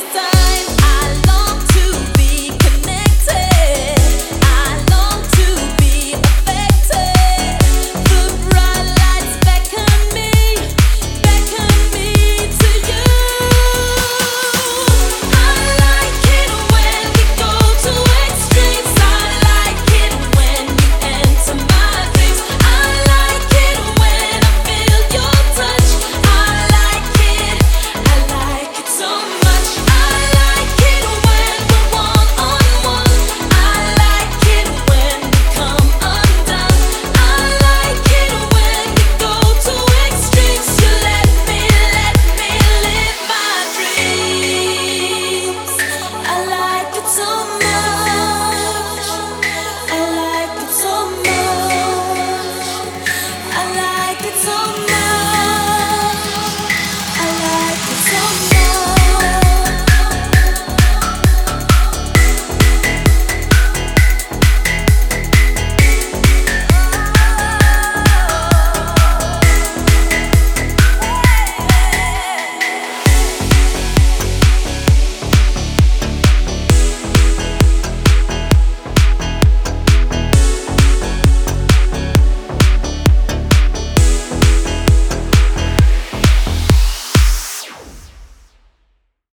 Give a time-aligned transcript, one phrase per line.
[0.00, 0.39] this time.